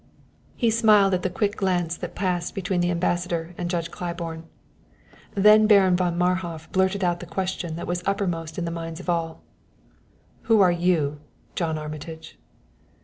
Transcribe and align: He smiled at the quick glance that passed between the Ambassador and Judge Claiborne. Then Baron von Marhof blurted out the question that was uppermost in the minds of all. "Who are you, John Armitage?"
He 0.55 0.71
smiled 0.71 1.13
at 1.13 1.21
the 1.21 1.29
quick 1.29 1.57
glance 1.57 1.95
that 1.97 2.15
passed 2.15 2.55
between 2.55 2.81
the 2.81 2.89
Ambassador 2.89 3.53
and 3.55 3.69
Judge 3.69 3.91
Claiborne. 3.91 4.45
Then 5.35 5.67
Baron 5.67 5.95
von 5.95 6.17
Marhof 6.17 6.71
blurted 6.71 7.03
out 7.03 7.19
the 7.19 7.27
question 7.27 7.75
that 7.75 7.85
was 7.85 8.01
uppermost 8.07 8.57
in 8.57 8.65
the 8.65 8.71
minds 8.71 8.99
of 8.99 9.11
all. 9.11 9.43
"Who 10.49 10.59
are 10.59 10.71
you, 10.71 11.19
John 11.53 11.77
Armitage?" 11.77 12.39